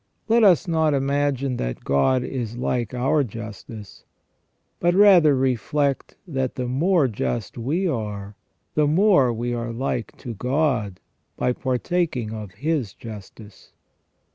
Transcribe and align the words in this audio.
Let 0.27 0.43
us 0.43 0.67
not 0.67 0.95
imagine 0.95 1.57
that 1.57 1.83
God 1.83 2.23
is 2.23 2.57
like 2.57 2.91
our 2.95 3.23
justice, 3.23 4.03
but 4.79 4.95
rather 4.95 5.35
reflect 5.35 6.15
that 6.27 6.55
the 6.55 6.67
more 6.67 7.07
just 7.07 7.55
we 7.55 7.87
are, 7.87 8.35
the 8.73 8.87
more 8.87 9.31
we 9.31 9.53
are 9.53 9.71
like 9.71 10.17
to 10.17 10.33
God 10.33 10.99
by 11.37 11.53
partaking 11.53 12.31
of 12.33 12.53
His 12.53 12.95
justice. 12.95 13.73